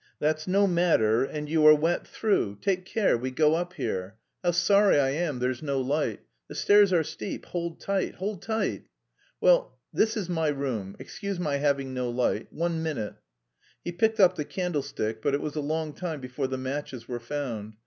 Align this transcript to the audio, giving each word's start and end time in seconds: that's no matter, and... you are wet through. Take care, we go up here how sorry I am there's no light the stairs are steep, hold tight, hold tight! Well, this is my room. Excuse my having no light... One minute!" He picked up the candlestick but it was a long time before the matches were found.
that's 0.17 0.47
no 0.47 0.65
matter, 0.65 1.23
and... 1.23 1.47
you 1.47 1.63
are 1.67 1.75
wet 1.75 2.07
through. 2.07 2.57
Take 2.59 2.85
care, 2.85 3.15
we 3.15 3.29
go 3.29 3.53
up 3.53 3.73
here 3.73 4.15
how 4.43 4.49
sorry 4.49 4.99
I 4.99 5.11
am 5.11 5.37
there's 5.37 5.61
no 5.61 5.79
light 5.79 6.21
the 6.47 6.55
stairs 6.55 6.91
are 6.91 7.03
steep, 7.03 7.45
hold 7.45 7.79
tight, 7.79 8.15
hold 8.15 8.41
tight! 8.41 8.87
Well, 9.41 9.77
this 9.93 10.17
is 10.17 10.27
my 10.27 10.47
room. 10.47 10.95
Excuse 10.97 11.39
my 11.39 11.57
having 11.57 11.93
no 11.93 12.09
light... 12.09 12.51
One 12.51 12.81
minute!" 12.81 13.13
He 13.83 13.91
picked 13.91 14.19
up 14.19 14.33
the 14.33 14.43
candlestick 14.43 15.21
but 15.21 15.35
it 15.35 15.39
was 15.41 15.55
a 15.55 15.61
long 15.61 15.93
time 15.93 16.19
before 16.19 16.47
the 16.47 16.57
matches 16.57 17.07
were 17.07 17.19
found. 17.19 17.73